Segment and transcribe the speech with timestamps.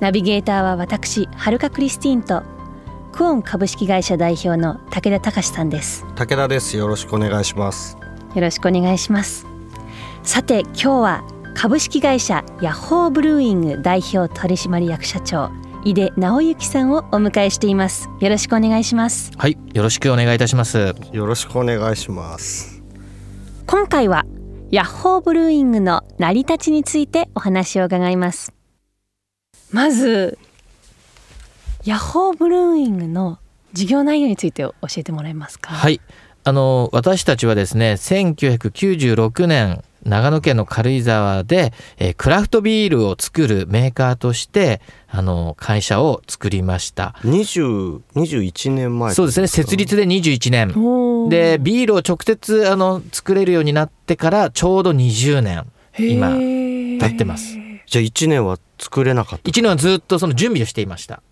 [0.00, 2.42] ナビゲーターは私はるかクリスティンと
[3.12, 6.06] クオン株式会社代表の武田隆さんです。
[6.16, 6.76] 武田です。
[6.76, 7.98] よろしくお願いします。
[8.34, 9.46] よろしくお願いします。
[10.22, 15.50] さて今日は株式会社ヤッホーブルーイング代表取締役社長
[15.84, 18.08] 井出直之さんをお迎えしています。
[18.20, 19.32] よろしくお願いします。
[19.36, 20.94] はい、よろしくお願いいたします。
[21.12, 22.82] よろしくお願いします。
[23.66, 24.24] 今回は
[24.70, 28.59] ヤッホーブルーイングの成り立ちについてお話を伺います
[29.72, 30.38] まず
[31.84, 33.38] ヤッホーブルーイングの
[33.72, 35.72] 事業内容について教えてもらえますか？
[35.72, 36.00] はい、
[36.44, 47.14] あの私たちはですね、1996年長野県の軽井沢で、えークラフトビールを作るメーカーとしてあの会社を作りました。
[47.22, 51.28] 20 21年前そうですね、設立で21年。
[51.28, 55.66] でビールを直接あの作れるようになってからちょうど20年
[55.98, 57.56] 今経ってます
[57.90, 59.50] じゃあ1年は作れなかった。
[59.50, 61.22] 1年はずっとその準備をしていました。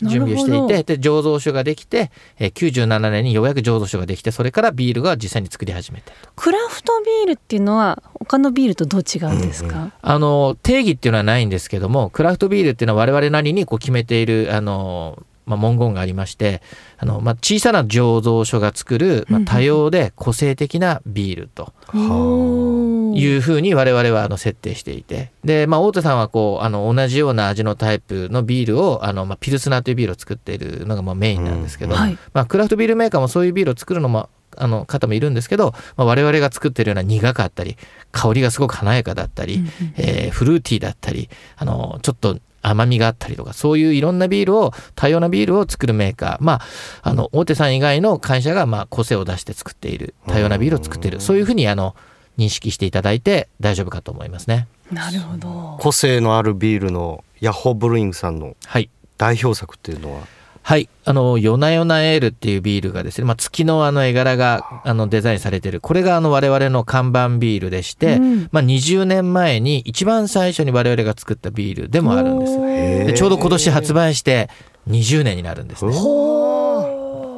[0.00, 6.12] 準備をしていてで醸造所ができて、えー97年にようやく醸造所ができてそれからビールが実際に作り始めて。
[6.36, 16.62] クラフトビールっていうのは他のビールとどう違うんですか、あの定義っていうのはないんですけどもクラフトビールっていうのは我々なりにこう決めているあの、まあ、文言がありまして
[16.98, 21.72] あの、まあ、小さな醸造所が作る、まあ、多様で個性的なビールと。
[21.88, 25.30] おーいうふうに我々はあの設定していて。
[25.44, 32.18] で、まあ、大手さんはこうあの同じような味のタイプのビールをあの、まあ、ピルスナーというビールを作っているのがまあメインなんですけど、うんはい。
[32.32, 37.76] まあ、クラフトビールメーカーもそういうビールを作るのもあの方もいるんですけど、まあ、我々が作ってるような苦かったり
[38.12, 39.62] 香りがすごく華やかだったり、
[39.96, 46.36] えーフルーティーだったりあのちょっと甘みがあったりとかそういういろんなビールを多様なビールを作るメーカー。
[46.40, 46.60] まあ
[47.02, 51.20] あの大手さん以外の会社がまあ個性を出して作っている多様なビールを作っている。
[51.20, 51.94] そういうふうにあの
[52.38, 54.68] 認識していただいて大丈夫かと思いますね。
[54.92, 60.26] なるほど個性のあるビールのヤッホーブルーイングさんのはい代表作っていうのは？
[60.66, 60.88] はい。
[61.04, 65.80] あの、夜な夜なエールっていうビールがですね、まあ、月のあの絵柄があのデザインされてる。
[65.80, 72.58] これがあの我々の看板ビールでして、うんまあ、20年前に一番最初に我々が作ったビールでもあるんです。
[73.06, 74.50] でちょうど今年発売して
[74.88, 75.92] 20年になるんですね。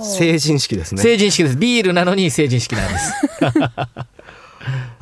[0.00, 1.56] 成人式ですね成人式です。
[1.56, 3.12] ビールなのに成人式なんです。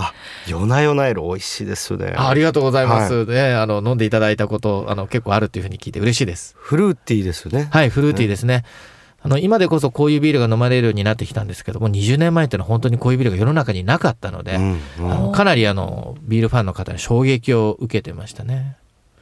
[0.00, 0.14] あ
[0.48, 3.26] 夜な夜なエール美味しいですよねあありがとうございます。
[3.26, 6.54] ね、あの飲んでいただいたことあの結構あるっていうふうに聞いて嬉しいです。
[6.58, 8.64] フルーティーですよねはい、フルーティーですね。
[9.22, 18.76] あの今でこそこういうビールが飲まれるようになってきたんですけども20年前っていうのは本当にこういうビールが世の中になかったので、うんうんあのかなりあのビールファンの方に衝撃を受けてましたね。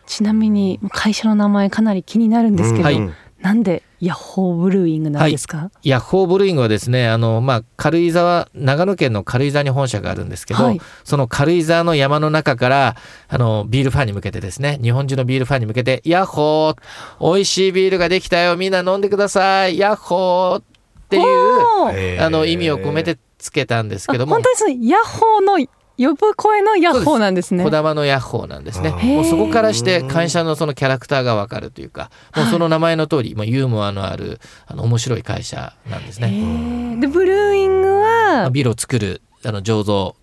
[0.06, 10.81] ちなみに会社の名前かなり気になるんですけど、はいうんなんでヤッホーブルーイングなんですか、ヤッホーブルーイングはですねあの、まあ、軽井沢長野県の軽井沢に本社があるんですけど、はい。
[11.04, 12.97] その軽井沢の山の中から
[13.28, 20.62] あのビールファンに向けてですね日本中のビールファンに向けて「ヤッホー美味しいビールができたよみんな飲んでくださいヤッホー」っ
[21.09, 22.21] ていう。
[22.21, 24.34] あの意味を込めてつけたんですけども。
[24.34, 24.78] あ本当ですね。
[24.82, 25.66] ヤッホーの
[25.98, 28.91] 呼ぶ声のヤッホーなんですねこだまのヤッホーなんですね。
[28.91, 36.28] もうそこからして会社のそのキャラクターがわかるというか、もうその名前の通り、まあユーモアのあるあの面白い会社なんですへね。
[36.97, 40.14] ーでブルーイングまあはビールを作るあの醸造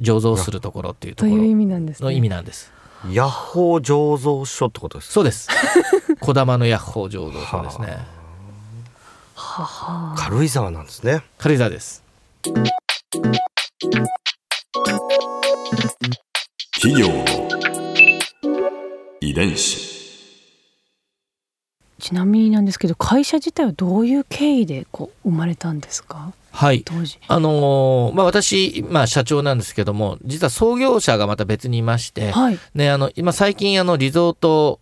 [0.00, 2.70] 醸造するところっていうところという意味なんですの意ね味なんです。
[3.10, 5.12] ヤッホー醸造所ってことですか？
[5.14, 5.48] そうです。
[6.20, 7.98] こだまのヤッホー醸造所ですね。
[9.34, 12.02] はは軽井沢なんですね軽井沢です。
[16.80, 17.24] 企業の
[19.20, 19.86] 遺伝子。
[22.00, 26.32] ちなみになんですけど会社自体はどういう経緯でこう生まれたんですか？
[26.50, 26.82] はい。
[26.82, 27.18] 当時。
[27.28, 32.58] あのーまあ私まあ社長なんですけども、実は創業者がまた別にいまして、はい。
[32.74, 34.80] ね、あの今最近あのリゾート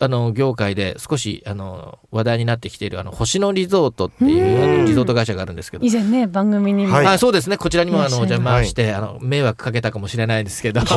[0.00, 5.84] あの業界で少しあの話題になってきているあの星野リゾートっていうリゾート会社があるんですけど。
[5.84, 10.80] 以前ね番組にも、はいあそうですねこちらにもあの邪魔して、あの迷惑かけたかもしれないですけど。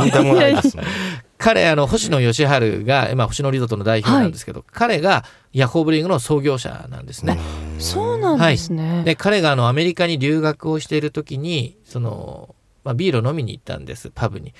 [1.42, 2.44] 彼あの星野義治
[2.86, 7.40] が、まあ、星野リゾートの代表なんですけど、彼がヤホーブリングの創業者なんですね。
[7.80, 12.54] そうなんですね、で彼があのアメリカに留学をしている時にその、
[12.84, 14.54] まあ、ビールを飲みに行ったんですパブに。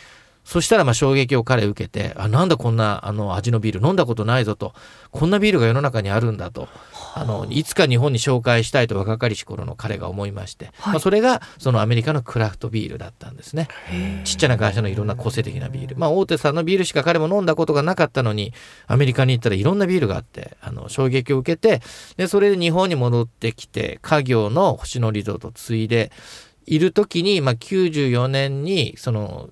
[0.44, 4.74] そしたらまあ衝撃を彼受けてあなんだこんなあの味のビール飲んだことないぞと。
[5.12, 6.68] こんなビールが世の中にあるんだと。
[7.14, 7.24] あ。
[7.26, 13.68] のいつか日本に紹介したいと若かりし頃の彼が思いまして、まあ、それがそのアメリカのクラフトビールだったんですね。
[14.24, 15.96] ちっちゃな会社のいろんな個性的なビール。
[15.98, 18.54] まあ大手さんのビールしか彼も飲んだことがなかったのに
[18.88, 21.82] アメリカに行ったらいろんなビールがあってあの衝撃を受けて
[22.18, 26.12] でそれで日本に戻ってきて家業の星野リゾートを継いで
[26.66, 29.50] いる時に、まあ、94年にその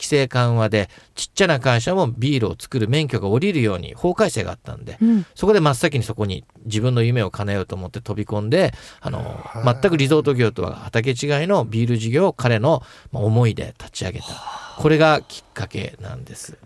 [0.00, 5.26] 規制緩和でちっちゃな会社もビールを作る免許が下りるように法改正があったんで、うん。
[5.34, 11.16] そこで真っ先にそこに自分の夢を叶えようと思って飛び込んであの全くリゾート業とは畑違い
[11.46, 14.26] のビール事業を彼のまあ思いで立ち上げた。
[14.78, 16.56] これがきっかけなんです。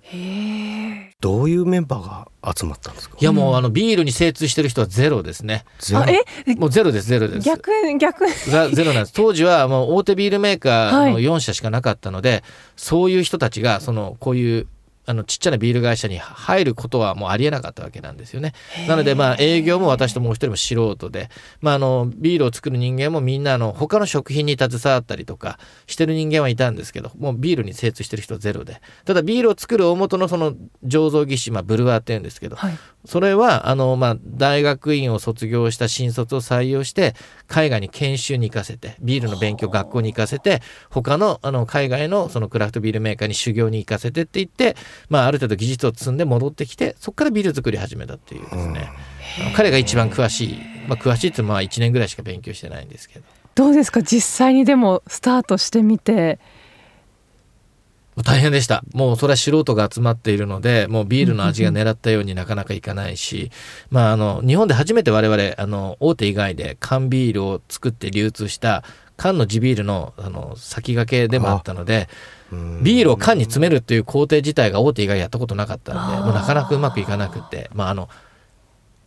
[1.21, 2.03] どういうメンバー
[2.45, 3.17] が集まったんですか？
[3.21, 5.65] いやもうあのビールに精通してる人はゼロですね。
[5.81, 6.03] ゼロ？
[6.03, 6.55] あえ？
[6.55, 7.45] もうゼロですゼロです。
[7.45, 8.25] 逆逆。
[8.53, 9.13] がゼロなんです。
[9.17, 11.23] 当時はもう大手ビールメーカーのはい。
[11.25, 12.45] 4社しかなかったので、
[12.77, 14.67] そういう人たちがそのこういう
[15.07, 18.53] あのちっちゃなビール会社に入ることはもうありえなかったわけなんですよね。
[18.89, 21.29] なのでまあ営業も私ともう一人も素人で、
[21.61, 28.81] まあ、あのビールを作る人間もみんなあの他の食品に携わったりとかしてる人間はいたんですけどもうビールに精通してる人はゼロで。
[29.05, 30.55] ただビールを作る大元のその
[30.85, 32.79] 醸造技師、まあ、ブルワーっていうんですけど、はい。
[33.05, 37.15] それはあの、まあ、大学院を卒業した新卒を採用して
[37.49, 44.77] 海外に研修に行かせてビールの勉強学校に行かせて他のあの海外のそのクラフトビールメーカーに修行に行かせてって言って、
[45.09, 48.91] まあ、ある程度技術を積んで戻ってきてそこからビール作り始めたっていうですね、
[49.41, 50.59] あの彼が一番詳しい、
[50.89, 53.25] まあ、詳しいってまあ1年ぐらいしか勉強してないんですけど。
[53.55, 54.03] どうですか？
[54.03, 56.41] 実際にでもスタートしてみて。
[58.25, 58.85] 大変でした。
[58.93, 63.51] もうそれは素人が集まっているのでもうビールの味が狙ったようになかなかいかないし、
[63.91, 68.85] まあ、あの日本で初めて我々あの大手以外で缶ビールを作って流通した
[69.17, 72.09] 缶の地ビールのあの先駆けでもあったので
[72.83, 78.09] ビールを缶に詰めるっていう工程自体が大手以外やったことなかったんでもうなかなかうまくいかなくて、まあ、あの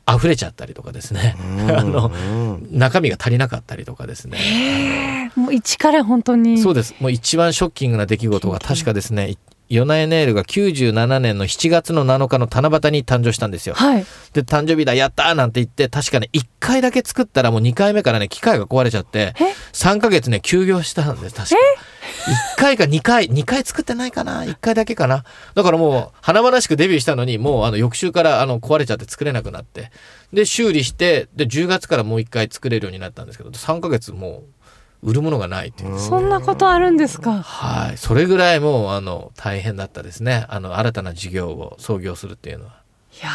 [0.09, 1.35] 溢れちゃったりとかですね
[1.75, 2.11] あの
[2.71, 5.31] 中身が足りなかったりとかですね。
[5.35, 6.95] もう一から本当にそうです。
[6.99, 9.37] もう一番ショッキングな出来事が確かですね、
[9.69, 13.75] ヨナエネールが97年の7月の7日の七夕に誕生したんですよ。
[13.75, 21.55] はいで、誕生日だ、やったーなんて言って、確かね、1回だけ作ったらもう2回目からね、機械が壊れちゃってえ、3ヶ月ね、休業したんです、確か。
[22.55, 25.23] 1回か2回、2回作ってないかな ?1 回だけかな
[25.55, 29.91] だからもう、華々しくデビューしたのに、もうあの翌週からあの壊れちゃって作れなくなって、
[30.33, 34.43] で、修理して、で、10月からもう1回作れるようになったんですけど、3ヶ月も
[35.03, 35.99] う、売るものがないっていう。
[35.99, 37.41] そんなことあるんですか？
[37.43, 40.45] はい、それぐらいもうあの大変だったですね。
[40.49, 42.81] あの新たな事業を創業するっていうのは。
[43.13, 43.29] いや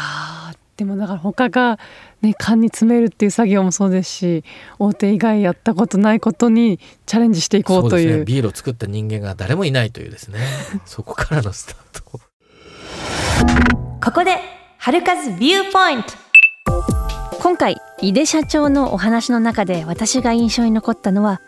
[0.51, 1.77] ーでもだから他が
[2.21, 4.43] ね缶に詰めるっていう作業もそうですし
[4.79, 8.25] 大手以外やったことないことにチャレンジしていこうというですね。
[8.25, 10.39] ビールを作った人間が誰もいないというですね。
[10.85, 12.19] そこからのスタート。
[14.03, 14.37] ここで
[14.77, 16.13] 春風ビューポイント
[17.41, 21.41] 今回井出社長のお話の中で私が印象に残ったのは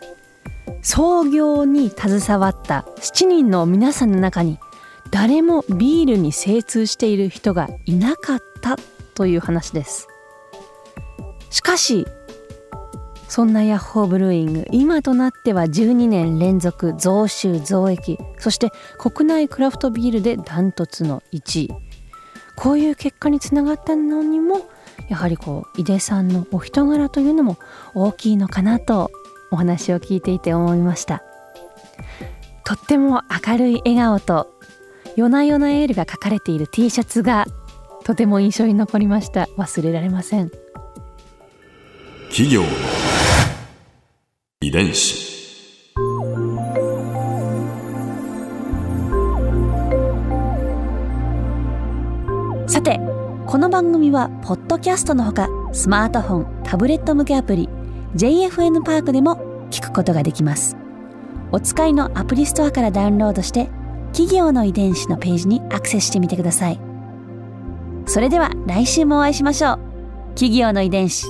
[0.82, 4.58] 創業に携わった7人の皆さんの中に
[5.10, 8.76] 誰もビールに精通している人がいなかった
[9.16, 10.06] という話です。
[11.50, 12.06] しかし
[13.28, 21.74] そんなヤッホーブルーイング今となっては12年連続増収増益そして国内クラフトビールでダントツの1位。
[22.56, 24.68] こういう結果につながったのにも
[25.08, 27.58] やはりこう井出さんのお人柄というのも
[27.94, 29.10] 大きいのかなと
[29.50, 31.22] お話を聞いていて思いました。
[32.64, 34.50] とっても明るい笑顔と
[35.14, 37.46] 「夜な夜なエール」が書かれている T シャツが
[38.06, 39.48] とても印象に残りました。
[39.56, 40.48] 忘れられません。
[42.28, 42.68] 企業の
[44.60, 45.26] 遺伝子。
[52.68, 53.00] さて
[53.44, 57.68] この番組はポッドキャストのほかスマートフォンタブレット向けアプリ
[58.14, 60.76] JFN パークでも聞くことができます。
[61.50, 63.68] お使いのアプリストアからダウンロードして
[64.12, 66.85] 企業の遺伝子のページにアクセスしてみてください
[68.06, 69.78] それでは来週もお会いしましょう。
[70.34, 71.26] 企業の遺伝子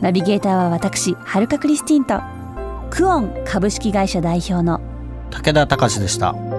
[0.00, 2.20] ナビゲーターは私はるかクリスティンと
[2.90, 4.80] クオン株式会社代表の
[5.30, 6.53] 武田隆でした。